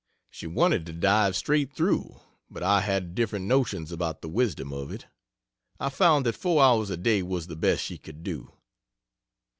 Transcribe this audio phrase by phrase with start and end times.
[0.31, 2.19] She wanted to dive straight through,
[2.49, 5.05] but I had different notions about the wisdom of it.
[5.79, 8.51] I found that 4 hours a day was the best she could do.